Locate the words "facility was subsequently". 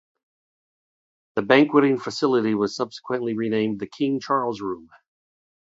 1.99-3.35